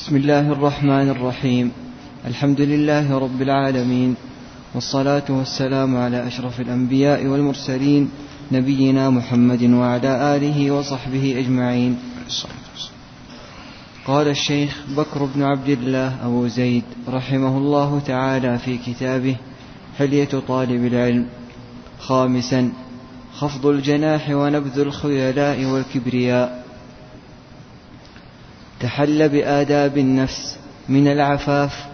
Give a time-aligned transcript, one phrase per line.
[0.00, 1.72] بسم الله الرحمن الرحيم.
[2.26, 4.14] الحمد لله رب العالمين
[4.74, 8.10] والصلاة والسلام على أشرف الأنبياء والمرسلين
[8.52, 11.98] نبينا محمد وعلى آله وصحبه أجمعين.
[14.06, 19.36] قال الشيخ بكر بن عبد الله أبو زيد رحمه الله تعالى في كتابه
[19.98, 21.26] حلية طالب العلم.
[21.98, 22.72] خامسا
[23.34, 26.59] خفض الجناح ونبذ الخيلاء والكبرياء.
[28.80, 30.58] تحل بآداب النفس
[30.88, 31.86] من العفاف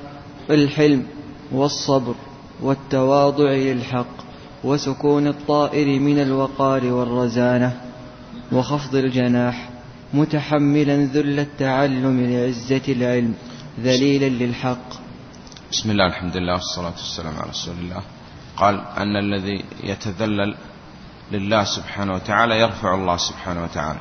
[0.50, 1.06] الحلم
[1.52, 2.14] والصبر
[2.62, 4.16] والتواضع للحق
[4.64, 7.80] وسكون الطائر من الوقار والرزانة
[8.52, 9.68] وخفض الجناح
[10.14, 13.34] متحملا ذل التعلم لعزة العلم
[13.80, 14.88] ذليلا للحق.
[15.72, 18.02] بسم الله الحمد لله والصلاة والسلام على رسول الله.
[18.56, 20.54] قال أن الذي يتذلل
[21.32, 24.00] لله سبحانه وتعالى يرفع الله سبحانه وتعالى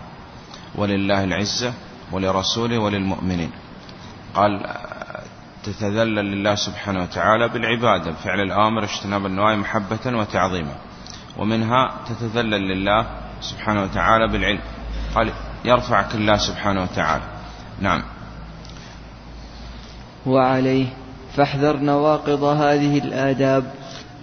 [0.76, 1.74] ولله العزة
[2.12, 3.52] ولرسوله وللمؤمنين.
[4.36, 4.66] قال
[5.64, 10.76] تتذلل لله سبحانه وتعالى بالعبادة بفعل الأوامر اجتناب النواهي محبة وتعظيما.
[11.38, 13.06] ومنها تتذلل لله
[13.42, 14.62] سبحانه وتعالى بالعلم.
[15.16, 15.32] قال
[15.66, 17.24] يرفعك الله سبحانه وتعالى.
[17.82, 18.04] نعم.
[20.26, 20.86] وعليه
[21.36, 23.74] فاحذر نواقض هذه الآداب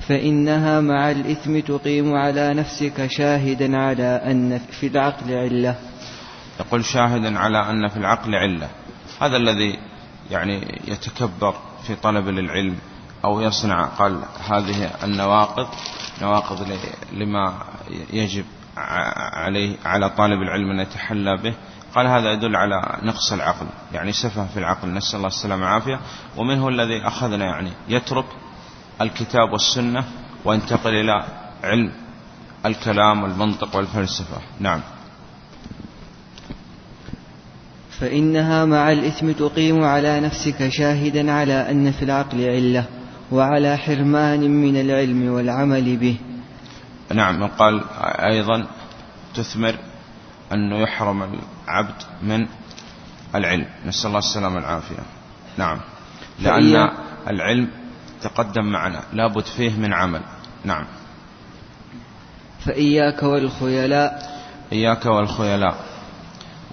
[0.09, 5.77] فإنها مع الإثم تقيم على نفسك شاهدا على أن في العقل علة.
[6.61, 8.69] يقول شاهدا على أن في العقل علة.
[9.21, 9.79] هذا الذي
[10.31, 11.55] يعني يتكبر
[11.87, 12.77] في طلب للعلم
[13.25, 15.69] أو يصنع قال هذه النواقض
[16.23, 16.79] نواقض
[17.13, 17.55] لما
[18.13, 18.45] يجب
[19.33, 21.55] عليه على طالب العلم أن يتحلى به.
[21.95, 24.95] قال هذا يدل على نقص العقل يعني سفه في العقل.
[24.95, 26.01] نسأل الله السلامة والعافية.
[26.37, 28.25] ومنه الذي أخذنا يعني يترك
[29.01, 30.05] الكتاب والسنة
[30.45, 31.25] وينتقل إلى
[31.65, 31.93] علم
[32.67, 34.37] الكلام والمنطق والفلسفة.
[34.61, 34.81] نعم.
[38.03, 42.85] فإنها مع الإثم تقيم على نفسك شاهدا على أن في العقل علة
[43.33, 46.17] وعلى حرمان من العلم والعمل به.
[47.15, 47.83] نعم قال
[48.33, 48.67] أيضا
[49.35, 49.75] تثمر
[50.53, 51.23] أنه يحرم
[51.69, 52.47] العبد من
[53.35, 53.67] العلم.
[53.87, 55.03] نسأل الله السلامة والعافية.
[55.59, 55.81] نعم
[56.41, 56.91] لأن
[57.29, 57.69] العلم
[58.23, 60.21] تقدم معنا لابد فيه من عمل.
[60.65, 60.85] نعم.
[62.65, 64.41] فإياك والخيلاء.
[64.73, 65.77] إياك والخيلاء.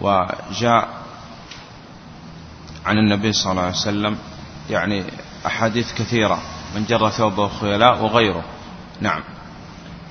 [0.02, 0.99] وجاء
[2.90, 4.18] عن النبي صلى الله عليه وسلم
[4.70, 5.04] يعني
[5.46, 6.42] أحاديث كثيرة
[6.76, 8.44] من جر ثوبه خيلاء وغيره.
[9.02, 9.24] نعم.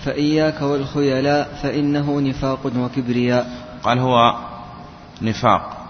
[0.05, 3.51] فإياك والخيلاء فإنه نفاق وكبرياء.
[3.83, 4.37] قال هو
[5.23, 5.87] نفاق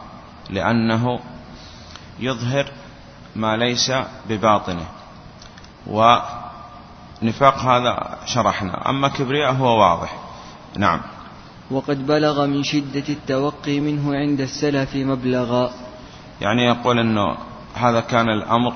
[0.51, 1.21] لأنه
[2.21, 2.67] يظهر
[3.37, 3.93] ما ليس
[4.29, 4.87] بباطنه.
[5.87, 10.19] ونفاق هذا شرحنا أما كبرياء هو واضح.
[10.77, 11.01] نعم.
[11.71, 15.71] وقد بلغ من شدة التوقي منه عند السلف مبلغا.
[16.41, 17.37] يعني يقول أنه
[17.75, 18.75] هذا كان الأمر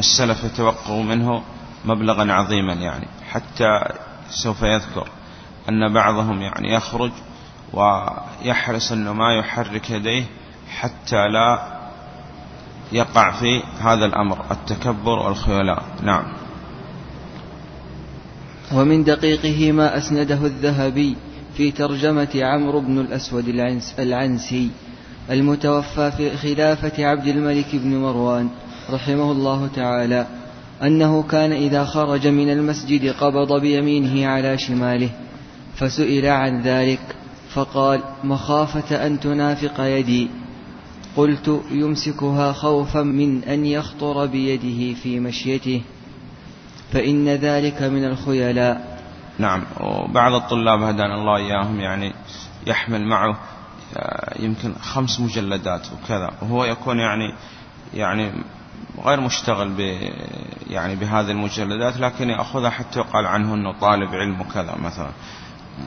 [0.00, 1.42] السلف يتوقع منه
[1.84, 3.80] مبلغا عظيما يعني حتى
[4.30, 5.08] سوف يذكر
[5.68, 7.10] أن بعضهم يعني يخرج
[7.72, 10.24] ويحرص أنه ما يحرك يديه
[10.68, 11.80] حتى لا
[12.92, 15.82] يقع في هذا الأمر التكبر والخيلاء.
[16.02, 16.24] نعم.
[18.72, 21.16] ومن دقيقه ما أسنده الذهبي
[21.56, 23.48] في ترجمة عمرو بن الأسود
[23.98, 24.70] العنسي.
[25.30, 28.48] المتوفى في خلافة عبد الملك بن مروان
[28.90, 30.26] رحمه الله تعالى
[30.82, 35.10] أنه كان إذا خرج من المسجد قبض بيمينه على شماله
[35.76, 37.00] فسئل عن ذلك
[37.54, 40.28] فقال مخافة أن تنافق يدي.
[41.16, 45.82] قلت يمسكها خوفا من أن يخطر بيده في مشيته.
[46.92, 49.00] فإن ذلك من الخيلاء.
[49.38, 52.12] نعم وبعض الطلاب هدانا الله إياهم يعني
[52.66, 53.38] يحمل معه
[54.38, 56.30] يمكن خمس مجلدات وكذا.
[56.42, 57.34] وهو يكون يعني
[57.94, 58.32] يعني
[59.04, 59.80] غير مشتغل ب
[60.70, 65.10] يعني بهذه المجلدات لكن يأخذها حتى يقال عنه أنه طالب علم وكذا مثلا.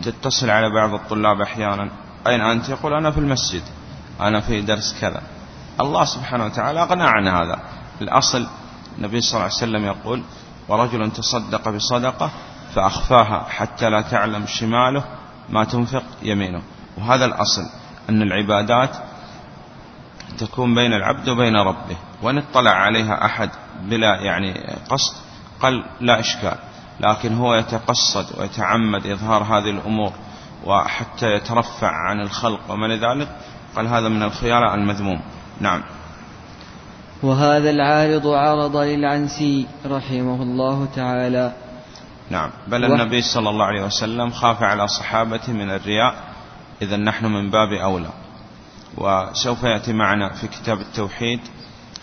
[0.03, 1.90] تتصل على بعض الطلاب أحيانا.
[2.28, 3.63] أين أنت؟ يقول أنا في المسجد.
[4.22, 5.22] أنا في درس كذا.
[5.80, 7.59] الله سبحانه وتعالى أغنى عن هذا.
[8.01, 8.48] الأصل
[8.98, 10.24] النبي صلى الله عليه وسلم يقول
[10.68, 12.31] ورجل تصدق بصدقة
[12.75, 15.04] فأخفاها حتى لا تعلم شماله
[15.50, 16.62] ما تنفق يمينه.
[16.98, 17.82] وهذا الأصل.
[18.09, 18.97] أن العبادات
[20.38, 23.50] تكون بين العبد وبين ربه وإن اطلع عليها أحد
[23.81, 24.53] بلا يعني
[24.89, 25.15] قصد
[25.61, 26.57] قال لا إشكال
[27.00, 30.11] لكن هو يتقصد ويتعمد إظهار هذه الأمور
[30.65, 33.27] وحتى يترفع عن الخلق وما لذلك
[33.75, 35.21] قال هذا من الخيار المذموم.
[35.59, 35.83] نعم.
[37.23, 41.53] وهذا العارض عرض للعنسي رحمه الله تعالى.
[42.29, 42.50] نعم.
[42.67, 46.32] بل النبي صلى الله عليه وسلم خاف على صحابته من الرياء
[46.81, 48.10] إذا نحن من باب أولى.
[48.98, 51.40] وسوف يأتي معنا في كتاب التوحيد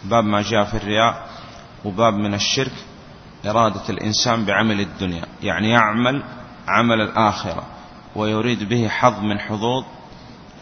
[0.04, 1.28] باب ما جاء في الرياء
[1.84, 2.72] وباب من الشرك
[3.46, 5.24] إرادة الإنسان بعمل الدنيا.
[5.42, 6.22] يعني يعمل
[6.68, 7.62] عمل الآخرة
[8.16, 9.84] ويريد به حظ من حظوظ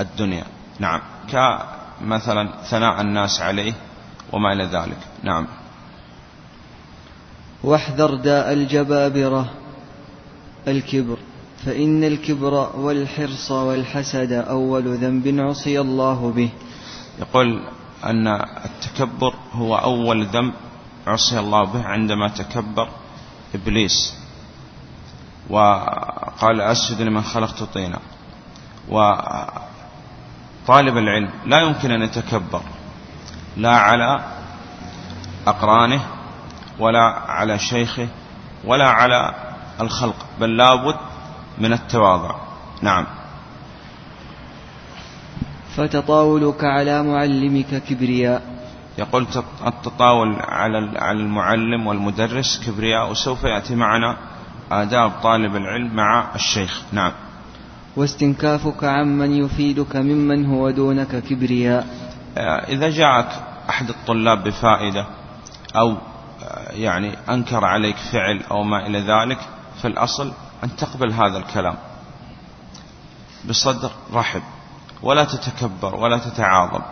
[0.01, 0.45] الدنيا.
[0.79, 1.01] نعم.
[1.29, 3.73] كمثلا ثناء الناس عليه
[4.33, 4.99] وما إلى ذلك.
[5.23, 5.47] نعم.
[7.65, 9.51] واحذر داء الجبابرة
[10.69, 11.19] الكبر.
[11.65, 16.51] فإن الكبر والحرص والحسد أول ذنب عصي الله به.
[17.19, 17.63] يقول
[18.05, 18.27] أن
[18.65, 20.53] التكبر هو أول ذنب
[21.07, 22.89] عصي الله به عندما تكبر
[23.55, 24.15] إبليس.
[25.51, 27.99] وقال أسجد لمن خلقت طينا.
[28.89, 29.59] وطالب
[30.97, 32.63] العلم لا يمكن أن يتكبر
[33.57, 34.25] لا على
[35.47, 36.07] أقرانه
[36.79, 38.09] ولا على شيخه
[38.65, 39.35] ولا على
[39.81, 40.97] الخلق بل لابد
[41.61, 42.35] من التواضع.
[42.83, 43.07] نعم.
[45.77, 48.43] فتطاولك على معلمك كبرياء.
[48.99, 49.27] يقول
[49.67, 54.17] التطاول على على المعلم والمدرس كبرياء وسوف يأتي معنا
[54.73, 56.83] آداب طالب العلم مع الشيخ.
[56.93, 57.13] نعم.
[57.97, 61.87] واستنكافك عمن يفيدك ممن هو دونك كبرياء.
[62.69, 63.29] إذا جاءك
[63.69, 65.07] أحد الطلاب بفائدة
[65.77, 65.97] أو
[66.71, 69.39] يعني أنكر عليك فعل أو ما إلى ذلك
[69.83, 70.33] فالأصل
[70.65, 71.79] أن تقبل هذا الكلام
[73.49, 74.43] بصدر رحب
[75.03, 76.83] ولا تتكبر ولا تتعاظم.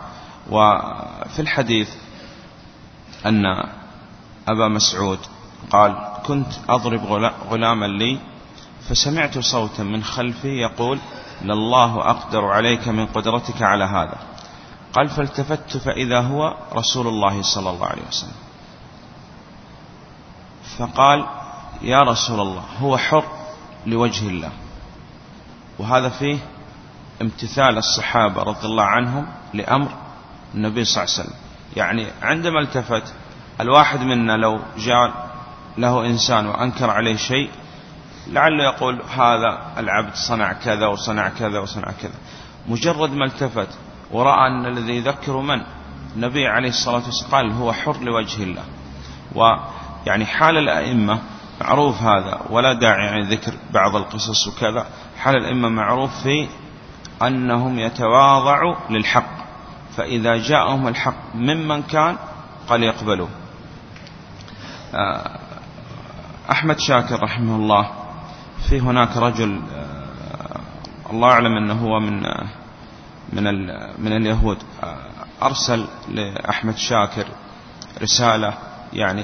[0.49, 1.89] وفي الحديث
[3.25, 3.45] أن
[4.47, 5.19] أبا مسعود
[5.71, 8.19] قال كنت أضرب غلاما لي
[8.89, 10.99] فسمعت صوتا من خلفي يقول
[11.41, 14.17] لله أقدر عليك من قدرتك على هذا.
[14.93, 18.35] قال فالتفت فإذا هو رسول الله صلى الله عليه وسلم.
[20.77, 21.25] فقال
[21.81, 23.36] يا رسول الله هو حر
[23.85, 24.51] لوجه الله.
[25.79, 26.37] وهذا فيه
[27.21, 29.91] امتثال الصحابة رضي الله عنهم لأمر
[30.55, 31.39] النبي صلى الله عليه وسلم.
[31.75, 33.13] يعني عندما التفت
[33.61, 35.27] الواحد منا لو جاء
[35.77, 37.49] له إنسان وأنكر عليه شيء
[38.27, 42.15] لعله يقول هذا العبد صنع كذا وصنع كذا وصنع كذا.
[42.67, 43.69] مجرد ما التفت
[44.11, 45.61] ورأى أن الذي يذكر من؟
[46.15, 48.63] النبي عليه الصلاة والسلام قال هو حر لوجه الله.
[49.35, 51.19] ويعني حال الأئمة
[51.61, 54.87] معروف هذا ولا داعي يعني ذكر بعض القصص وكذا.
[55.17, 56.47] حال الأئمة معروف في
[57.21, 59.37] أنهم يتواضعوا للحق
[59.97, 62.17] فإذا جاءهم الحق ممن كان
[62.67, 63.29] قال يقبلوه.
[64.93, 65.39] آه،
[66.51, 67.91] أحمد شاكر رحمه الله
[68.69, 70.59] في هناك رجل آه،
[71.11, 72.47] الله أعلم أنه هو من آه،
[73.33, 73.43] من
[73.97, 74.57] من اليهود
[75.43, 77.25] أرسل لأحمد شاكر
[78.01, 78.53] رسالة
[78.97, 79.23] يعني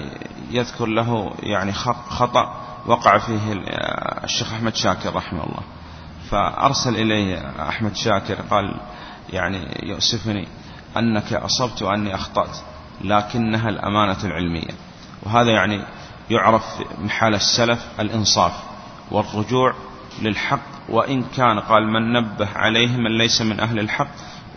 [0.51, 1.73] يذكر له يعني
[2.09, 3.39] خطأ وقع فيه
[4.23, 5.61] الشيخ أحمد شاكر رحمه الله.
[6.29, 8.75] فأرسل إلي أحمد شاكر قال
[9.29, 10.47] يعني يؤسفني
[10.97, 12.57] أنك أصبت وأني أخطأت
[13.01, 14.71] لكنها الأمانة العلمية.
[15.23, 15.81] وهذا يعني
[16.29, 16.63] يعرف
[17.01, 18.53] من حال السلف الإنصاف
[19.11, 19.73] والرجوع
[20.21, 20.59] للحق
[20.89, 24.07] وإن كان قال من نبه عليه من ليس من أهل الحق.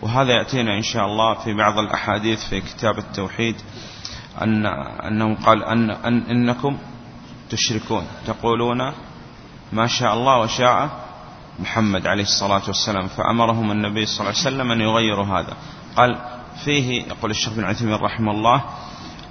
[0.01, 3.55] وهذا يأتينا إن شاء الله في بعض الأحاديث في كتاب التوحيد.
[4.41, 4.65] أن
[5.07, 6.77] أنه قال أن, أن إنكم
[7.49, 8.07] تشركون.
[8.27, 8.93] تقولون
[9.73, 10.89] ما شاء الله وشاء
[11.59, 15.53] محمد عليه الصلاة والسلام فأمرهم النبي صلى الله عليه وسلم أن يغيروا هذا.
[15.95, 16.17] قال
[16.65, 18.63] فيه يقول الشيخ بن عثيمين رحمه الله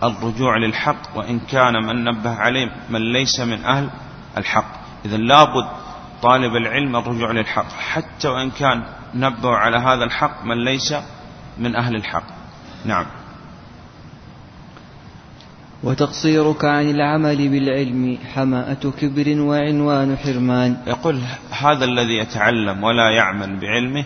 [0.03, 3.91] الرجوع للحق وإن كان من نبه عليه من ليس من أهل
[4.37, 4.73] الحق.
[5.05, 5.67] إذا لابد
[6.23, 7.73] طالب العلم الرجوع للحق.
[7.73, 8.85] حتى وإن كان
[9.15, 10.95] نبه على هذا الحق من ليس
[11.59, 12.27] من أهل الحق.
[12.85, 13.07] نعم.
[15.87, 20.77] وتقصيرك عن العمل بالعلم حماءة كبر وعنوان حرمان.
[20.87, 24.05] يقول هذا الذي يتعلم ولا يعمل بعلمه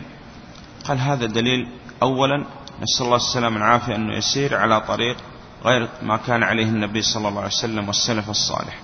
[0.85, 1.69] قال هذا دليل
[2.03, 2.45] أولا
[2.83, 5.17] نسأل الله السلامة والعافية أنه يسير على طريق
[5.65, 8.77] غير ما كان عليه النبي صلى الله عليه وسلم والسلف الصالح.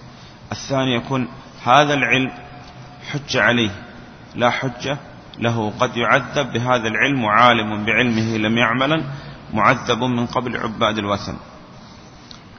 [0.53, 1.29] الثاني يكون
[1.65, 2.31] هذا العلم
[3.11, 3.71] حجة عليه
[4.35, 4.99] لا حجة
[5.39, 5.73] له.
[5.81, 9.03] قد يعذب بهذا العلم وعالم بعلمه لم يعملا
[9.55, 11.37] معذب من قبل عباد الوثن.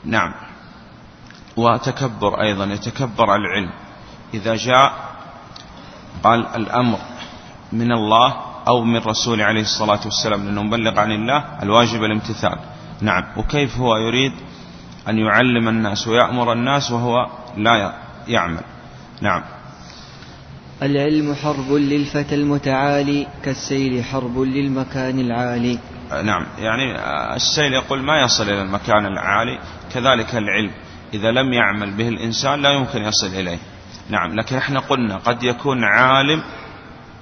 [0.06, 0.34] نعم.
[1.58, 3.72] وتكبر أيضا يتكبر على العلم.
[4.34, 4.94] إذا جاء
[6.24, 6.98] قال الأمر
[7.72, 8.36] من الله
[8.68, 12.60] أو من رسول عليه الصلاة والسلام لأنه مبلغ عن الله الواجب الامتثال.
[13.02, 13.24] نعم.
[13.38, 14.32] وكيف هو يريد
[15.10, 17.28] أن يعلم الناس ويأمر الناس وهو
[17.58, 17.94] لا
[18.28, 18.64] يعمل؟
[19.22, 19.44] نعم.
[20.82, 25.80] العلم حرب للفتى المتعالي كالسيل حرب للمكان العالي.
[26.12, 26.46] نعم.
[26.60, 26.96] يعني
[27.36, 29.60] السيل يقول ما يصل إلى المكان العالي
[29.94, 30.72] كذلك العلم.
[31.14, 33.60] إذا لم يعمل به الإنسان لا يمكن يصل إليه.
[34.10, 34.40] نعم.
[34.40, 36.44] لكن إحنا قلنا قد يكون عالم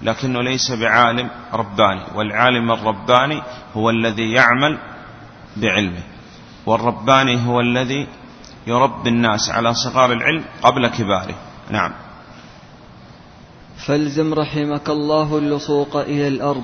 [0.01, 2.01] لكنه ليس بعالم رباني.
[2.15, 3.41] والعالم الرباني
[3.73, 4.77] هو الذي يعمل
[5.57, 6.03] بعلمه.
[6.65, 8.07] والرباني هو الذي
[8.67, 11.35] يربي الناس على صغار العلم قبل كباره.
[11.69, 11.91] نعم.
[13.87, 16.63] فالزم رحمك الله اللصوق إلى الأرض.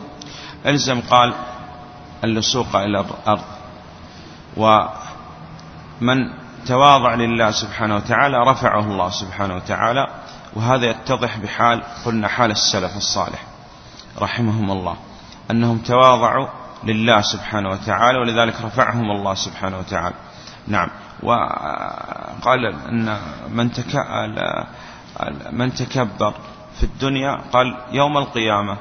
[0.65, 1.33] الزم قال
[2.23, 3.43] اللصوق إلى الأرض.
[4.57, 6.17] ومن
[6.65, 10.07] تواضع لله سبحانه وتعالى رفعه الله سبحانه وتعالى.
[10.55, 13.43] وهذا يتضح بحال قلنا حال السلف الصالح
[14.21, 14.95] رحمهم الله
[15.51, 16.47] أنهم تواضعوا
[16.83, 20.15] لله سبحانه وتعالى ولذلك رفعهم الله سبحانه وتعالى.
[20.67, 20.89] نعم.
[21.23, 23.17] وقال أن
[23.49, 23.71] من
[25.51, 26.33] من تكبر
[26.77, 28.77] في الدنيا قال يوم القيامة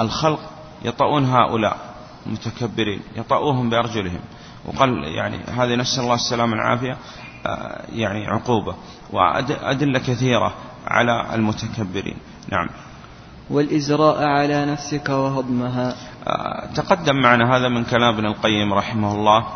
[0.00, 0.40] الخلق
[0.82, 1.93] يطؤون هؤلاء.
[2.26, 4.20] المتكبرين يطؤوهم بأرجلهم.
[4.64, 6.96] وقال يعني هذه نسأل الله السلامة والعافية
[7.46, 8.74] آه، يعني عقوبة
[9.12, 10.54] وأدلة كثيرة
[10.86, 12.16] على المتكبرين.
[12.52, 12.68] نعم.
[13.50, 15.96] والإزراء على نفسك وهضمها.
[16.26, 19.46] آه، تقدم معنا هذا من كلام ابن القيم رحمه الله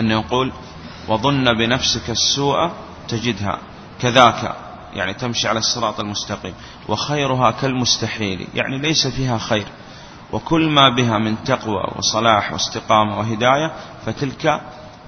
[0.00, 0.52] أنه يقول
[1.08, 2.70] وظن بنفسك السوء
[3.08, 3.58] تجدها
[4.00, 4.56] كذاك.
[4.94, 6.54] يعني تمشي على الصراط المستقيم.
[6.88, 8.48] وخيرها كالمستحيل.
[8.54, 9.66] يعني ليس فيها خير.
[10.32, 13.72] وكل ما بها من تقوى وصلاح واستقامة وهداية
[14.06, 14.60] فتلك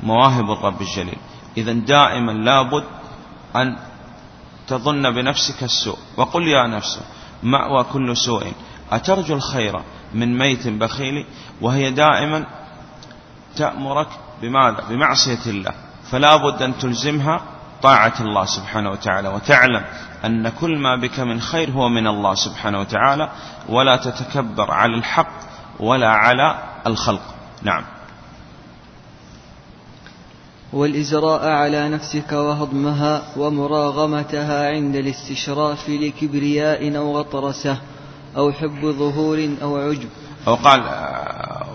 [0.03, 1.19] مواهب الرب الجليل.
[1.57, 2.85] إذا دائما لابد
[3.57, 3.77] أن
[4.69, 5.99] تظن بنفسك السوء.
[6.17, 7.01] وقل يا نفس
[7.43, 8.53] مأوى كل سوء.
[8.93, 9.81] أترجو الخير
[10.15, 11.27] من ميت بخيل
[11.61, 12.47] وهي دائما
[13.57, 14.09] تأمرك
[14.43, 15.73] بماذا؟ بمعصية الله.
[16.11, 17.41] فلا بد أن تلزمها
[17.83, 19.85] طاعة الله سبحانه وتعالى وتعلم
[20.27, 23.31] أن كل ما بك من خير هو من الله سبحانه وتعالى
[23.69, 25.33] ولا تتكبر على الحق
[25.81, 27.35] ولا على الخلق.
[27.63, 27.85] نعم.
[30.73, 37.79] والإزراء على نفسك وهضمها ومراغمتها عند الاستشراف لكبرياء أو غطرسة
[38.37, 40.09] أو حب ظهور أو عجب.
[40.49, 40.81] أو قال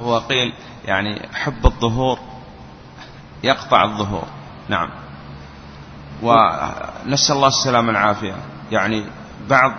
[0.04, 0.54] وقيل
[0.86, 2.20] يعني حب الظهور
[3.44, 4.28] يقطع الظهور.
[4.70, 4.90] نعم.
[6.24, 8.36] ونسأل الله السلامة والعافية.
[8.72, 9.06] يعني
[9.50, 9.72] بعض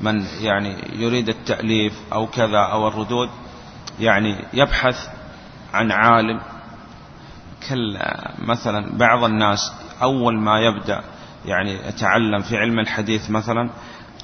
[0.00, 3.30] من يعني يريد التأليف أو كذا أو الردود
[4.00, 5.08] يعني يبحث
[5.74, 6.40] عن عالم.
[7.68, 7.98] كل
[8.38, 11.02] مثلا بعض الناس أول ما يبدأ
[11.44, 13.70] يعني يتعلم في علم الحديث مثلا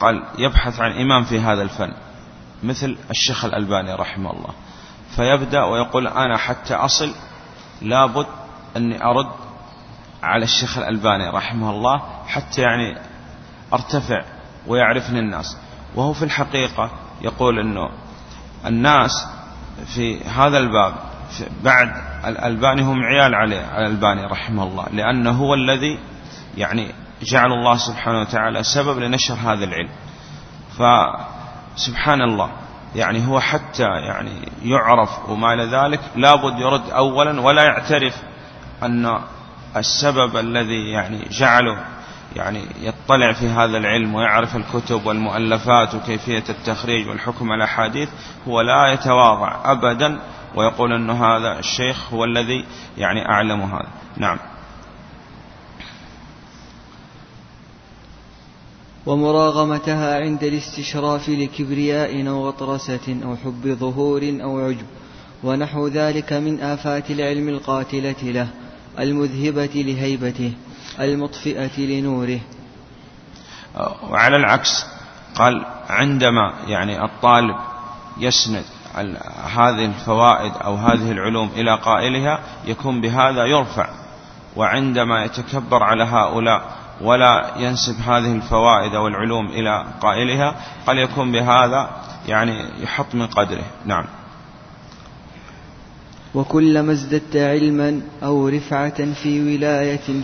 [0.01, 1.93] قال يبحث عن إمام في هذا الفن
[2.63, 4.55] مثل الشيخ الألباني رحمه الله.
[5.17, 7.15] فيبدأ ويقول أنا حتى أصل
[7.83, 8.27] لابد
[8.77, 9.33] أني أرد
[10.23, 12.99] على الشيخ الألباني رحمه الله حتى يعني
[13.73, 14.23] أرتفع
[14.67, 15.57] ويعرفني الناس.
[15.95, 16.91] وهو في الحقيقة
[17.23, 17.89] يقول أنه
[18.67, 19.27] الناس
[19.95, 20.95] في هذا الباب
[21.63, 21.93] بعد
[22.27, 25.99] الألباني هم عيال عليه الألباني رحمه الله لأنه هو الذي
[26.57, 29.91] يعني جعل الله سبحانه وتعالى سبب لنشر هذا العلم.
[30.79, 32.51] فسبحان الله
[32.95, 38.23] يعني هو حتى يعني يعرف وما إلى ذلك لابد يرد أولا ولا يعترف
[38.83, 39.19] أن
[39.77, 41.79] السبب الذي يعني جعله
[42.37, 48.09] يعني يطلع في هذا العلم ويعرف الكتب والمؤلفات وكيفية التخريج والحكم على الأحاديث
[48.49, 50.19] هو لا يتواضع أبدا
[50.55, 52.65] ويقول أن هذا الشيخ هو الذي
[52.99, 53.89] يعني أعلم هذا.
[54.17, 54.39] نعم.
[59.07, 64.87] ومراغمتها عند الاستشراف لكبرياء أو غطرسة أو حب ظهور أو عجب
[65.43, 68.49] ونحو ذلك من آفات العلم القاتلة له.
[68.99, 70.53] المذهبة لهيبته
[71.01, 72.41] المطفئة لنوره.
[74.11, 74.87] وعلى العكس
[75.35, 77.57] قال عندما يعني الطالب
[78.19, 78.65] يسند
[79.57, 83.89] هذه الفوائد أو هذه العلوم إلى قائلها يكون بهذا يرفع.
[84.57, 86.63] وعندما يتكبر على هؤلاء
[87.01, 90.57] ولا ينسب هذه الفوائد أو العلوم إلى قائلها
[90.87, 91.91] قد يكون بهذا
[92.29, 93.65] يعني يحط من قدره.
[93.85, 94.05] نعم.
[96.35, 100.23] وكلما ازددت علما أو رفعة في ولاية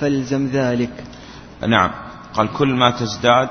[0.00, 1.04] فالزم ذلك.
[1.68, 1.90] نعم.
[2.34, 3.48] قال كل ما تزداد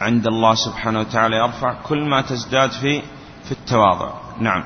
[0.00, 3.02] عند الله سبحانه وتعالى يرفع كل ما تزداد في
[3.44, 4.12] في التواضع.
[4.40, 4.64] نعم.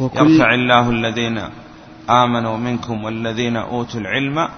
[0.00, 1.42] يرفع الله الذين
[2.10, 4.48] آمنوا منكم والذين أوتوا العلم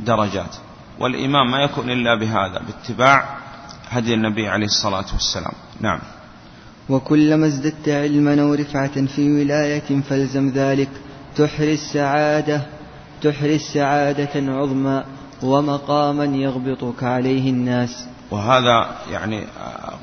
[0.00, 0.56] درجات.
[0.98, 3.24] والإمام ما يكون إلا بهذا باتباع
[3.90, 5.52] هدي النبي عليه الصلاة والسلام.
[5.80, 6.00] نعم.
[6.90, 10.88] وكلما ازددت علما ورفعة في ولاية فالزم ذلك.
[11.36, 12.66] تحري السعادة
[13.22, 15.04] تحري السعادة عظمى
[15.42, 18.06] ومقاما يغبطك عليه الناس.
[18.30, 19.46] وهذا يعني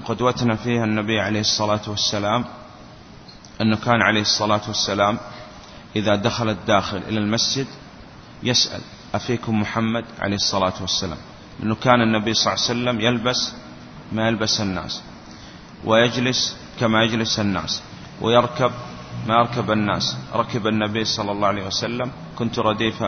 [0.06, 2.46] قدوتنا فيها النبي عليه الصلاة والسلام
[3.62, 5.18] أنه كان عليه الصلاة والسلام
[5.96, 7.68] إذا دخل الداخل إلى المسجد
[8.44, 8.82] يسأل
[9.14, 11.18] أفيكم محمد عليه الصلاة والسلام.
[11.60, 13.54] لأنه كان النبي صلى الله عليه وسلم يلبس
[14.12, 15.02] ما يلبس الناس
[15.86, 17.84] ويجلس كما يجلس الناس
[18.22, 18.72] ويركب
[19.28, 20.18] ما أركب الناس.
[20.34, 22.12] ركب النبي صلى الله عليه وسلم.
[22.36, 23.04] كنت رديف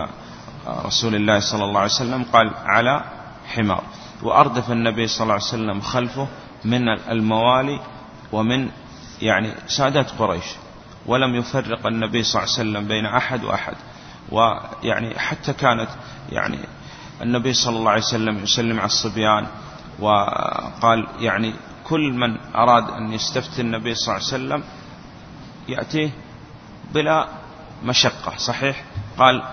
[0.68, 2.24] رسول الله صلى الله عليه وسلم.
[2.34, 3.04] قال على
[3.48, 3.84] حمار.
[4.24, 6.28] وأردف النبي صلى الله عليه وسلم خلفه
[6.66, 7.80] من الموالي
[8.32, 8.70] ومن
[9.22, 10.46] يعني سادات قريش.
[11.06, 13.76] ولم يفرق النبي صلى الله عليه وسلم بين أحد وأحد.
[14.32, 15.90] ويعني حتى كانت
[16.32, 16.60] يعني
[17.22, 19.48] النبي صلى الله عليه وسلم يسلم على الصبيان.
[20.00, 21.54] وقال يعني
[21.90, 24.64] كل من أراد أن يستفتي النبي صلى الله عليه وسلم
[25.68, 26.10] يأتيه
[26.94, 27.28] بلا
[27.84, 28.84] مشقة صحيح؟
[29.18, 29.44] قال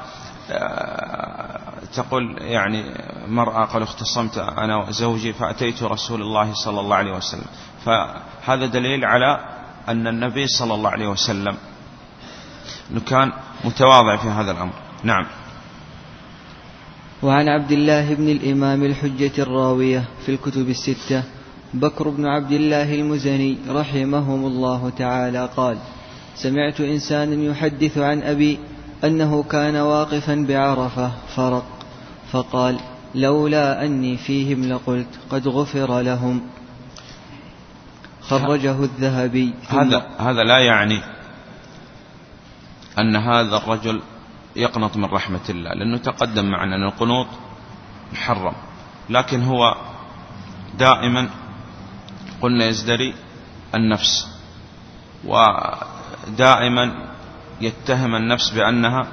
[0.50, 1.60] آه،
[1.94, 2.94] تقول يعني
[3.26, 7.46] مرأة قال اختصمت أنا وزوجي فأتيت رسول الله صلى الله عليه وسلم.
[7.84, 9.40] فهذا دليل على
[9.88, 11.56] أن النبي صلى الله عليه وسلم
[13.06, 13.32] كان
[13.64, 14.72] متواضع في هذا الأمر.
[15.02, 15.26] نعم.
[17.22, 21.22] وعن عبد الله بن الإمام الحجة الراوية في الكتب الستة
[21.80, 25.78] بكر بن عبد الله المزني رحمهم الله تعالى قال
[26.34, 28.58] سمعت إنسانا يحدث عن أبي
[29.04, 31.66] أنه كان واقفا بعرفة فرق
[32.32, 32.80] فقال
[33.14, 36.40] لولا أني فيهم لقلت قد غفر لهم.
[38.20, 39.54] خرجه الذهبي.
[39.68, 41.00] هذا هذا لا يعني
[42.98, 44.00] أن هذا الرجل
[44.56, 47.26] يقنط من رحمة الله لأنه تقدم معنا أن القنوط
[48.12, 48.52] محرم
[49.10, 49.74] لكن هو
[50.78, 51.28] دائما
[52.42, 53.14] قلنا يزدري
[53.74, 54.28] النفس
[55.24, 57.08] ودائما
[57.60, 59.06] يتهم النفس بأنها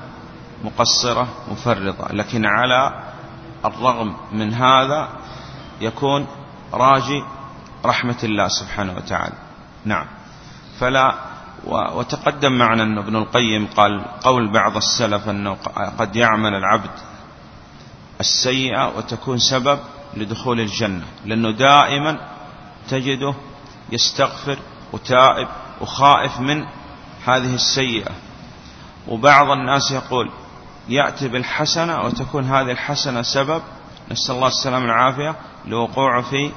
[0.63, 3.03] مقصرة مفرطة لكن على
[3.65, 5.09] الرغم من هذا
[5.81, 6.27] يكون
[6.73, 7.23] راجي
[7.85, 9.35] رحمة الله سبحانه وتعالى.
[9.85, 10.05] نعم.
[10.79, 11.15] فلا
[11.67, 15.53] وتقدم معنا أن ابن القيم قال قول بعض السلف أنه
[15.97, 16.91] قد يعمل العبد
[18.19, 19.79] السيئة وتكون سبب
[20.17, 22.32] لدخول الجنة لأنه دائما
[22.89, 23.33] تجده
[23.91, 24.57] يستغفر
[24.93, 25.47] وتائب
[25.81, 26.65] وخائف من
[27.25, 28.11] هذه السيئة.
[29.07, 30.29] وبعض الناس يقول
[30.89, 33.61] يأتي بالحسنة وتكون هذه الحسنة سبب
[34.11, 36.51] نسأل الله السلامة والعافية لوقوعه في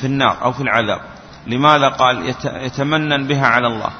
[0.00, 1.00] في النار أو في العذاب.
[1.46, 3.90] لماذا قال يتمنن بها على الله؟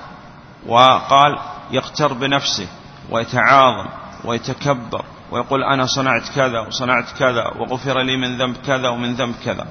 [0.66, 1.38] وقال
[1.71, 2.69] يغتر بنفسه
[3.11, 3.88] ويتعاظم
[4.25, 9.66] ويتكبر ويقول أنا صنعت كذا وصنعت كذا وغفر لي من ذنب كذا ومن ذنب كذا.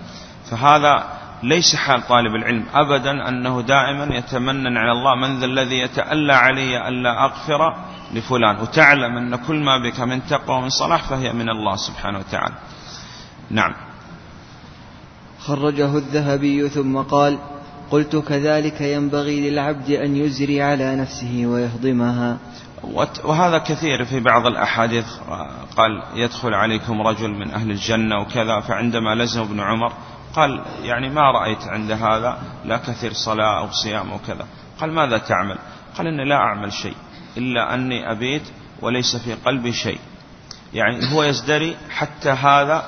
[0.52, 1.08] فهذا
[1.46, 6.88] ليس حال طالب العلم أبدا أنه دائما يتمنن على الله من ذا الذي يتألى علي
[6.88, 7.76] ألا أغفر
[8.14, 8.60] لفلان.
[8.62, 12.56] وتعلم أن كل ما بك من تقوى ومن صلاح فهي من الله سبحانه وتعالى.
[13.50, 13.74] نعم.
[15.40, 17.40] خرجه الذهبي ثم قال
[17.92, 22.38] قلت كذلك ينبغي للعبد أن يزري على نفسه ويهضمها.
[23.24, 25.06] وهذا كثير في بعض الأحاديث.
[25.78, 29.94] قال يدخل عليكم رجل من أهل الجنة وكذا فعندما لزم ابن عمر
[30.34, 34.48] قال يعني ما رأيت عند هذا لا كثير صلاة أو صيام أو كذا.
[34.80, 35.58] قال ماذا تعمل؟
[35.98, 36.96] قال إني لا أعمل شيء
[37.38, 38.44] إلا أني أبيت
[38.82, 40.00] وليس في قلبي شيء.
[40.74, 42.84] يعني هو يزدري حتى هذا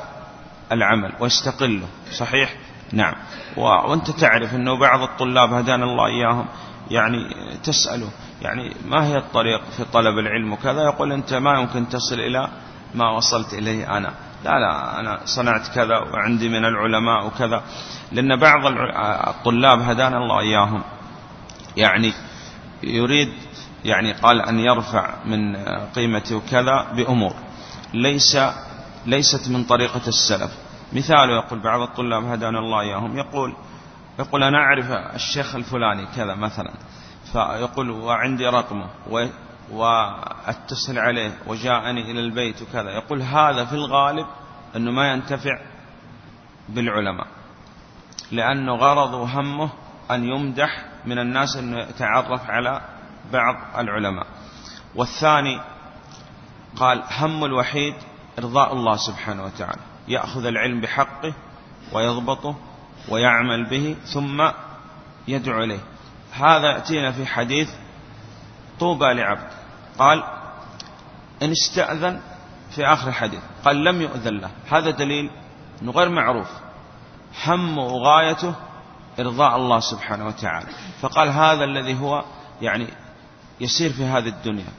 [0.72, 1.88] العمل ويستقله.
[2.12, 2.56] صحيح؟
[2.92, 3.14] نعم.
[3.58, 6.46] وأنت تعرف أنه بعض الطلاب هدانا الله إياهم
[6.92, 7.20] يعني
[7.64, 8.10] تسأله
[8.42, 12.50] يعني ما هي الطريق في طلب العلم وكذا؟ يقول أنت ما يمكن تصل إلى
[12.96, 14.14] ما وصلت إليه أنا.
[14.48, 17.64] لا لا أنا صنعت كذا وعندي من العلماء وكذا.
[18.12, 18.62] لأن بعض
[19.28, 20.84] الطلاب هدانا الله إياهم.
[21.78, 22.14] يعني
[22.84, 23.30] يريد
[23.86, 25.56] يعني قال أن يرفع من
[25.96, 27.34] قيمته وكذا بأمور.
[27.94, 28.38] ليس
[29.06, 30.52] ليست من طريقة السلف.
[30.94, 33.18] مثال يقول بعض الطلاب هدانا الله إياهم.
[33.18, 33.56] يقول
[34.20, 36.72] يقول أنا أعرف الشيخ الفلاني كذا مثلا.
[37.34, 38.88] فيقول وعندي رقمه.
[39.72, 42.92] واتصل عليه وجاءني إلى البيت وكذا.
[42.92, 44.26] يقول هذا في الغالب
[44.76, 45.62] أنه ما ينتفع
[46.70, 47.28] بالعلماء
[48.32, 49.70] لأنه غرض وهمه
[50.12, 52.82] أن يمدح من الناس أنه يتعرف على
[53.34, 54.28] بعض العلماء.
[54.96, 55.62] والثاني
[56.76, 57.96] قال هم الوحيد
[58.40, 61.34] إرضاء الله سبحانه وتعالى يأخذ العلم بحقه
[61.94, 62.56] ويضبطه
[63.10, 64.50] ويعمل به ثم
[65.28, 65.80] يدعو إليه.
[66.34, 67.70] هذا يأتينا في حديث
[68.80, 69.48] طوبى لعبد.
[70.00, 70.24] قال
[71.42, 72.22] إن استأذن
[72.76, 74.50] في آخر الحديث قال لم يؤذن له.
[74.72, 75.32] هذا دليل
[75.82, 76.48] أنه غير معروف.
[77.46, 78.54] همه وغايته
[79.20, 80.68] إرضاء الله سبحانه وتعالى.
[81.02, 82.24] فقال هذا الذي هو
[82.62, 82.88] يعني
[83.60, 84.72] يسير في هذه الدنيا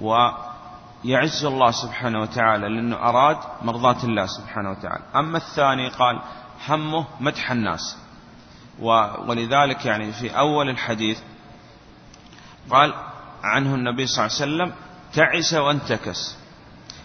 [0.00, 5.04] ويعز الله سبحانه وتعالى لأنه أراد مرضاة الله سبحانه وتعالى.
[5.16, 6.20] أما الثاني قال
[6.68, 7.98] همه مدح الناس.
[9.26, 11.18] ولذلك يعني في أول الحديث
[12.70, 12.94] قال
[13.42, 14.72] عنه النبي صلى الله عليه وسلم
[15.12, 16.36] تعس وانتكس.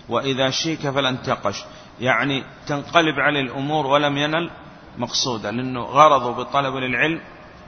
[0.09, 1.63] وإذا شيك فلن تقش
[1.99, 4.51] يعني تنقلب عليه الأمور ولم ينل
[4.97, 7.21] مقصودا لأنه غرضه بطلب العلم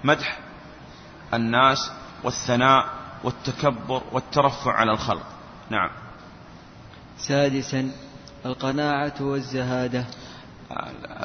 [0.04, 0.40] مدح
[1.34, 1.92] الناس
[2.24, 2.86] والثناء
[3.24, 5.26] والتكبر والترفع على الخلق.
[5.70, 5.90] نعم.
[7.18, 7.92] سادسا
[8.46, 10.06] القناعة والزهادة.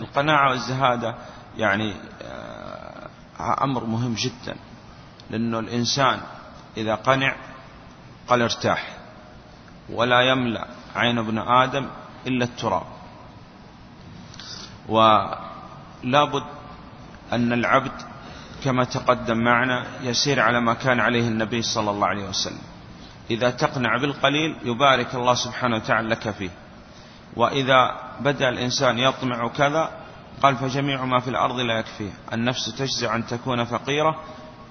[0.00, 1.14] القناعة والزهادة
[1.56, 4.56] يعني آه، أمر مهم جدا
[5.30, 6.20] لأنه الإنسان
[6.78, 7.36] إذا قنع
[8.28, 8.96] قال ارتاح.
[9.90, 11.86] ولا يملأ عين ابن آدم
[12.26, 12.86] إلا التراب.
[14.88, 16.44] ولا بد
[17.32, 17.92] أن العبد
[18.64, 22.62] كما تقدم معنا يسير على ما كان عليه النبي صلى الله عليه وسلم.
[23.30, 26.50] إذا تقنع بالقليل يبارك الله سبحانه وتعالى لك فيه.
[27.36, 29.90] وإذا بدأ الإنسان يطمع كذا
[30.42, 32.10] قال فجميع ما في الأرض لا يكفيه.
[32.32, 34.20] النفس تجزع أن تكون فقيرة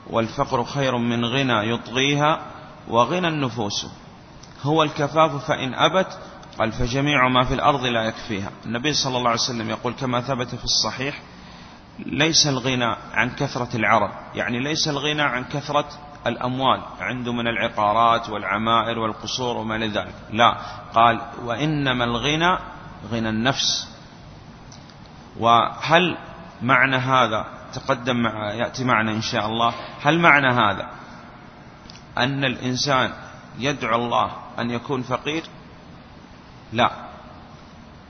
[0.09, 2.41] والفقر خير من غنى يطغيها
[2.87, 3.87] وغنى النفوس.
[4.63, 6.17] هو الكفاف فإن أبت
[6.59, 8.51] قال فجميع ما في الأرض لا يكفيها.
[8.65, 11.21] النبي صلى الله عليه وسلم يقول كما ثبت في الصحيح
[11.99, 15.87] ليس الغنى عن كثرة العرب يعني ليس الغنى عن كثرة
[16.27, 20.57] الأموال عنده من العقارات والعمائر والقصور وما لذلك لا
[20.93, 22.57] قال وإنما الغنى
[23.11, 23.87] غنى النفس.
[25.39, 26.17] وهل
[26.61, 29.73] معنى هذا؟ تقدم مع يأتي معنا إن شاء الله.
[30.03, 30.89] هل معنى هذا
[32.17, 33.13] أن الإنسان
[33.59, 35.43] يدعو الله أن يكون فقير؟
[36.73, 36.91] لا.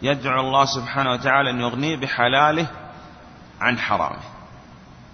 [0.02, 2.68] يدعو الله سبحانه وتعالى أن يغنيه بحلاله
[3.62, 4.24] عن حرامه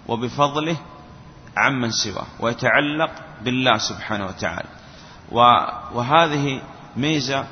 [0.08, 0.76] وبفضله
[1.56, 3.10] عمن سواه ويتعلق
[3.42, 4.68] بالله سبحانه وتعالى.
[5.92, 6.62] وهذه
[6.96, 7.46] ميزة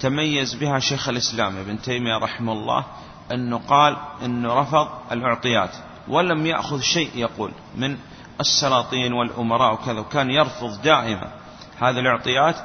[0.00, 2.84] تميز بها شيخ الإسلام ابن تيمية رحمه الله
[3.32, 5.70] أنه قال أنه رفض الأعطيات.
[6.08, 7.98] ولم يأخذ شيء يقول من
[8.40, 11.32] السلاطين والأمراء وكذا وكان يرفض دائما
[11.80, 12.56] هذه الأعطيات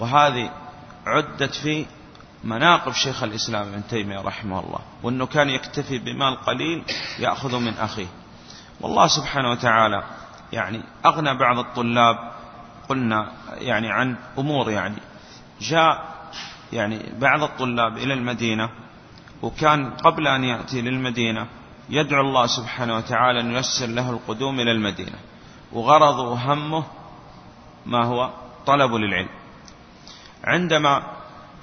[0.00, 0.50] وهذه
[1.06, 1.86] عدت في
[2.44, 6.84] مناقب شيخ الإسلام ابن تيمية رحمه الله وأنه كان يكتفي بمال قليل
[7.18, 8.06] يأخذ من أخيه.
[8.80, 10.04] والله سبحانه وتعالى
[10.52, 12.16] يعني أغنى بعض الطلاب
[12.88, 14.96] قلنا يعني عن أمور يعني.
[15.60, 16.10] جاء
[16.72, 18.70] يعني بعض الطلاب إلى المدينة
[19.42, 21.46] وكان قبل أن يأتي للمدينة
[21.90, 25.18] يدعو الله سبحانه وتعالى أن ييسر له القدوم إلى المدينة.
[25.72, 26.84] وغرضه وهمه
[27.86, 28.30] ما هو؟
[28.66, 29.28] طلب للعلم.
[30.44, 31.02] عندما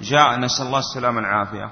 [0.00, 1.70] جاء نسأل الله السلامة والعافية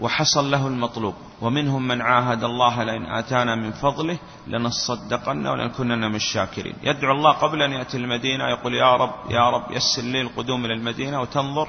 [0.00, 6.74] وحصل له المطلوب ومنهم من عاهد الله لئن آتانا من فضله لنصدقن ولنكونن من الشاكرين.
[6.82, 10.74] يدعو الله قبل أن يأتي المدينة يقول يا رب يا رب يسر لي القدوم إلى
[10.74, 11.68] المدينة وتنظر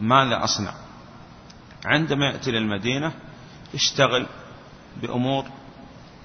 [0.00, 0.72] ماذا أصنع.
[1.84, 3.12] عندما يأتي للمدينة
[3.74, 4.26] يشتغل
[5.02, 5.44] بأمور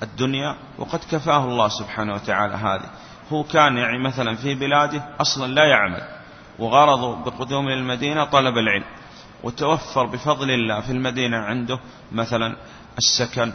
[0.03, 2.89] الدنيا وقد كفاه الله سبحانه وتعالى هذه.
[3.31, 6.01] هو كان يعني مثلا في بلاده أصلا لا يعمل
[6.59, 8.85] وغرضه بقدوم المدينة طلب العلم
[9.43, 11.79] وتوفر بفضل الله في المدينة عنده
[12.12, 12.55] مثلا
[12.97, 13.53] السكن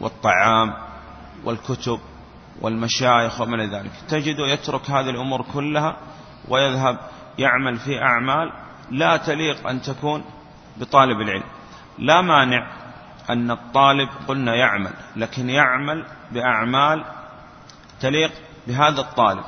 [0.00, 0.74] والطعام
[1.44, 2.00] والكتب
[2.60, 3.90] والمشايخ ومن ذلك.
[4.08, 5.96] تجده يترك هذه الأمور كلها
[6.48, 6.98] ويذهب
[7.38, 8.52] يعمل في أعمال
[8.90, 10.24] لا تليق أن تكون
[10.76, 11.44] بطالب العلم.
[11.98, 12.77] لا مانع
[13.30, 17.04] أن الطالب قلنا يعمل لكن يعمل بأعمال
[18.00, 18.32] تليق
[18.66, 19.44] بهذا الطالب.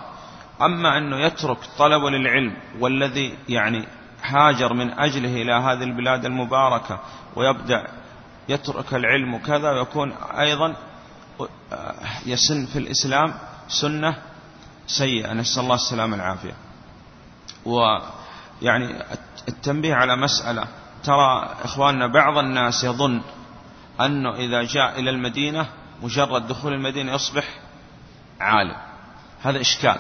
[0.63, 3.85] أما أنه يترك طلب للعلم والذي يعني
[4.23, 7.01] هاجر من أجله إلى هذه البلاد المباركة
[7.37, 7.87] ويبدأ
[8.49, 10.77] يترك العلم كذا ويكون أيضا
[12.27, 13.35] يسن في الإسلام
[13.69, 14.17] سنة
[14.87, 15.33] سيئة.
[15.33, 16.55] نسأل الله السلامة العافية
[17.65, 19.03] ويعني
[19.49, 20.65] التنبيه على مسألة
[21.05, 23.21] ترى إخواننا بعض الناس يظن
[24.07, 25.67] أنه إذا جاء إلى المدينة
[26.03, 27.45] مجرد دخول المدينة يصبح
[28.41, 28.77] عالم.
[29.43, 29.97] هذا إشكال.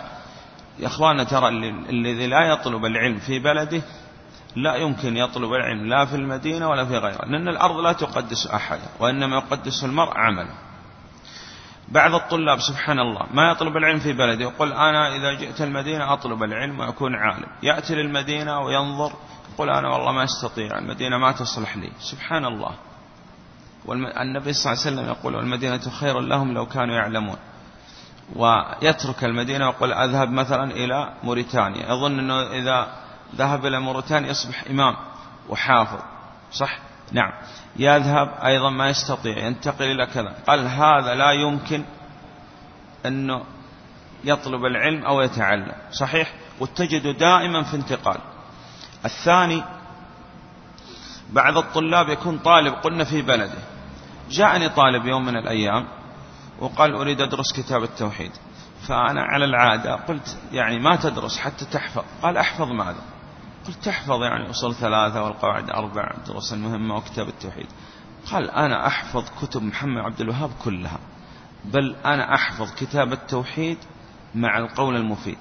[0.78, 1.48] يا أخوانا ترى
[1.90, 3.82] الذي لا يطلب العلم في بلده
[4.56, 8.88] لا يمكن يطلب العلم لا في المدينة ولا في غيرها لأن الأرض لا تقدس أحدا
[9.00, 10.54] وإنما يقدس المرء عمله
[11.88, 16.42] بعض الطلاب سبحان الله ما يطلب العلم في بلده يقول أنا إذا جئت المدينة أطلب
[16.42, 17.46] العلم وأكون عالم.
[17.62, 19.12] يأتي للمدينة وينظر
[19.54, 21.92] يقول أنا والله ما أستطيع المدينة ما تصلح لي.
[21.98, 22.74] سبحان الله
[23.86, 27.36] والنبي صلى الله عليه وسلم يقول والمدينة خير لهم لو كانوا يعلمون.
[28.36, 31.92] ويترك المدينة ويقول أذهب مثلا إلى موريتانيا.
[31.92, 32.92] يظن أنه إذا
[33.36, 34.96] ذهب إلى موريتانيا يصبح إمام
[35.48, 35.98] وحافظ.
[36.52, 36.78] صح؟
[37.12, 37.32] نعم.
[37.76, 40.34] يذهب أيضا ما يستطيع ينتقل إلى كذا.
[40.46, 41.84] قال هذا لا يمكن
[43.06, 43.44] أنه
[44.24, 45.72] يطلب العلم أو يتعلم.
[45.92, 48.18] صحيح؟ وتجد دائما في انتقال.
[49.04, 49.62] الثاني
[51.32, 53.58] بعض الطلاب يكون طالب قلنا في بلده.
[54.30, 55.88] جاءني طالب يوم من الأيام
[56.58, 58.32] وقال أريد أدرس كتاب التوحيد.
[58.88, 62.04] فأنا على العادة قلت يعني ما تدرس حتى تحفظ.
[62.22, 63.02] قال أحفظ ماذا؟
[63.66, 67.66] قلت تحفظ يعني أصول ثلاثة والقواعد أربع دروس المهمة وكتاب التوحيد.
[68.32, 70.98] قال أنا أحفظ كتب محمد عبد الوهاب كلها
[71.64, 73.78] بل أنا أحفظ كتاب التوحيد
[74.34, 75.38] مع القول المفيد.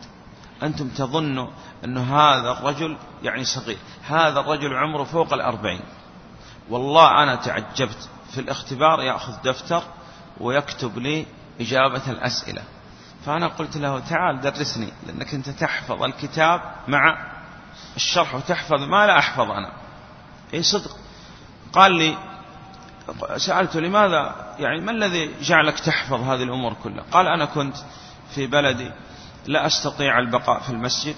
[0.63, 1.47] أنتم تظنوا
[1.85, 3.77] أن هذا الرجل يعني صغير.
[4.07, 5.81] هذا الرجل عمره فوق الأربعين.
[6.69, 9.83] والله أنا تعجبت في الاختبار يأخذ دفتر
[10.39, 11.25] ويكتب لي
[11.61, 12.61] إجابة الأسئلة.
[13.25, 17.29] فأنا قلت له تعال درسني لأنك أنت تحفظ الكتاب مع
[17.95, 19.71] الشرح وتحفظ ما لا أحفظ أنا.
[20.53, 20.97] أي صدق.
[21.73, 22.17] قال لي
[23.37, 27.75] سألته لماذا؟ يعني ما الذي جعلك تحفظ هذه الأمور كلها؟ قال أنا كنت
[28.35, 28.91] في بلدي
[29.45, 31.15] لا أستطيع البقاء في المسجد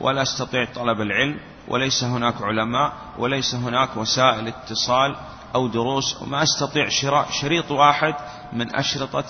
[0.00, 5.16] ولا أستطيع طلب العلم وليس هناك علماء وليس هناك وسائل اتصال
[5.54, 8.14] أو دروس وما أستطيع شراء شريط واحد
[8.52, 9.24] من أشرطة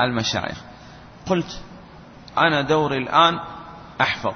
[0.00, 0.58] المشايخ.
[1.26, 1.60] قلت
[2.38, 3.38] أنا دوري الآن
[4.00, 4.34] أحفظ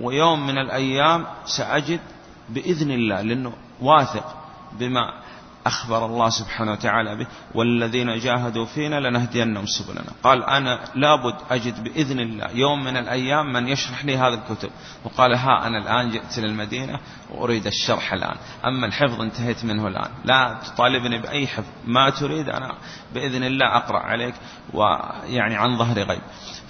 [0.00, 2.00] ويوم من الأيام سأجد
[2.48, 4.36] بإذن الله لأنه واثق
[4.72, 5.22] بما
[5.68, 10.12] أخبر الله سبحانه وتعالى به والذين جاهدوا فينا لنهدينهم سبلنا.
[10.22, 14.70] قال أنا لابد أجد بإذن الله يوم من الأيام من يشرح لي هذه الكتب.
[15.04, 17.00] وقال ها أنا الآن جئت للمدينة
[17.30, 18.36] وأريد الشرح الآن.
[18.64, 20.10] أما الحفظ انتهيت منه الآن.
[20.24, 21.68] لا تطالبني بأي حفظ.
[21.86, 22.74] ما تريد أنا
[23.14, 24.34] بإذن الله أقرأ عليك
[24.74, 26.22] ويعني عن ظهر غيب.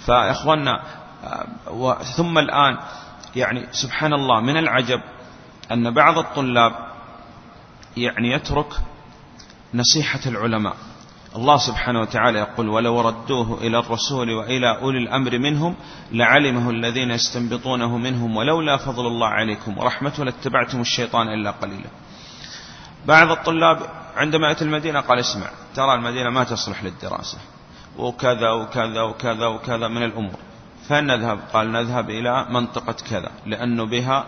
[0.05, 0.83] فإخواننا
[2.17, 2.77] ثم الآن
[3.35, 5.01] يعني سبحان الله من العجب
[5.71, 6.89] أن بعض الطلاب
[7.97, 8.73] يعني يترك
[9.73, 10.75] نصيحة العلماء.
[11.35, 15.75] الله سبحانه وتعالى يقول ولو ردوه إلى الرسول وإلى أولي الأمر منهم
[16.11, 21.89] لعلمه الذين يستنبطونه منهم ولولا فضل الله عليكم ورحمته لاتبعتم الشيطان إلا قليلا.
[23.05, 23.79] بعض الطلاب
[24.15, 27.37] عندما يأتي المدينة قال اسمع ترى المدينة ما تصلح للدراسة
[27.97, 30.39] وكذا وكذا وكذا وكذا من الأمور
[30.87, 34.25] فنذهب قال نذهب إلى منطقة كذا لأنه بها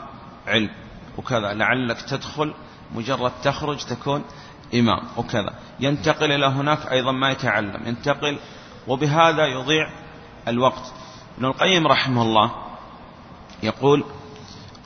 [0.47, 0.69] علم
[1.17, 2.53] وكذا لعلك تدخل
[2.95, 4.23] مجرد تخرج تكون
[4.75, 5.53] إمام وكذا.
[5.79, 7.81] ينتقل إلى هناك أيضا ما يتعلم.
[7.85, 8.39] ينتقل
[8.87, 9.89] وبهذا يضيع
[10.47, 10.93] الوقت.
[11.37, 12.51] ابن القيم رحمه الله
[13.63, 14.03] يقول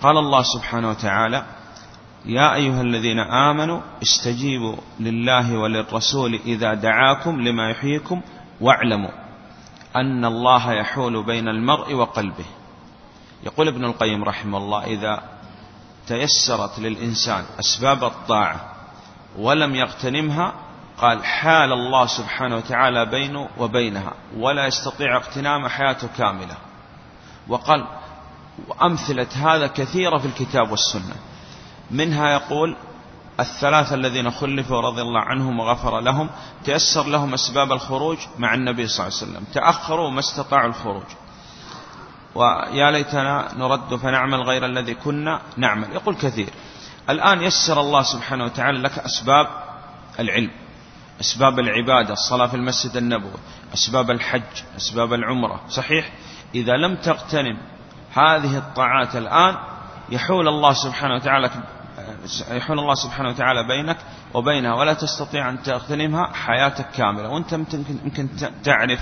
[0.01, 1.45] قال الله سبحانه وتعالى
[2.25, 8.21] يا أيها الذين آمنوا استجيبوا لله وللرسول إذا دعاكم لما يحييكم
[8.61, 9.11] واعلموا
[9.95, 12.45] أن الله يحول بين المرء وقلبه.
[13.43, 15.23] يقول ابن القيم رحمه الله إذا
[16.07, 18.74] تيسرت للإنسان أسباب الطاعة
[19.37, 20.53] ولم يغتنمها
[20.97, 26.55] قال حال الله سبحانه وتعالى بينه وبينها ولا يستطيع اغتنام حياته كاملة.
[27.47, 27.87] وقال
[28.67, 31.15] وأمثلة هذا كثيرة في الكتاب والسنة.
[31.91, 32.75] منها يقول
[33.39, 36.29] الثلاثة الذين خلفوا رضي الله عنهم وغفر لهم
[36.63, 39.45] تيسر لهم أسباب الخروج مع النبي صلى الله عليه وسلم.
[39.53, 41.05] تأخروا ما استطاعوا الخروج.
[42.35, 45.87] ويا ليتنا نرد فنعمل غير الذي كنا نعمل.
[45.93, 46.49] يقول كثير.
[47.09, 49.47] الآن يسر الله سبحانه وتعالى لك أسباب
[50.19, 50.51] العلم
[51.21, 53.39] أسباب العبادة الصلاة في المسجد النبوي
[53.73, 56.11] أسباب الحج أسباب العمرة صحيح؟
[56.55, 57.57] إذا لم تغتنم
[58.13, 59.55] هذه الطاعات الآن
[60.09, 61.49] يحول الله سبحانه وتعالى
[62.51, 63.97] يحول الله سبحانه وتعالى بينك
[64.33, 67.29] وبينها ولا تستطيع أن تغتنمها حياتك كاملة.
[67.29, 67.53] وأنت
[68.03, 68.29] يمكن
[68.63, 68.99] تعرف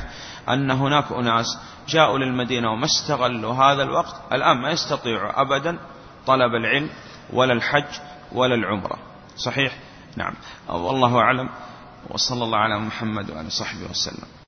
[0.49, 4.15] أن هناك أناس جاءوا للمدينة وما استغلوا هذا الوقت.
[4.33, 5.79] الآن ما يستطيعوا أبدا
[6.27, 6.89] طلب العلم
[7.33, 7.99] ولا الحج
[8.31, 8.97] ولا العمرة.
[9.37, 9.79] صحيح؟
[10.15, 10.33] نعم.
[10.69, 11.49] والله أعلم.
[12.09, 14.27] وصلى الله على محمد وعلى صحبه وسلم.